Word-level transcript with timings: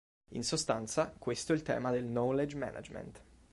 In 0.31 0.41
sostanza, 0.43 1.13
questo 1.15 1.53
è 1.53 1.55
il 1.55 1.61
tema 1.61 1.91
del 1.91 2.05
"knowledge 2.05 2.57
management". 2.57 3.23